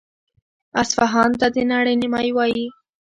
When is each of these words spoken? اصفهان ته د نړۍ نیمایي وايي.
اصفهان 0.81 1.31
ته 1.39 1.47
د 1.55 1.57
نړۍ 1.71 1.95
نیمایي 2.01 2.31
وايي. 2.33 2.67